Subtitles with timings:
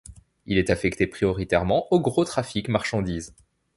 [0.47, 3.35] Il est affecté prioritairement au gros trafic marchandises.